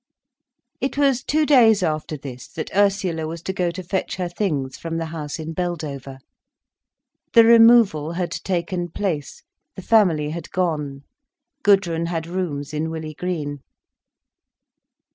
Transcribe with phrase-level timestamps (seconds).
[0.79, 4.75] It was two days after this that Ursula was to go to fetch her things
[4.75, 6.17] from the house in Beldover.
[7.33, 9.43] The removal had taken place,
[9.75, 11.03] the family had gone.
[11.61, 13.59] Gudrun had rooms in Willey Green.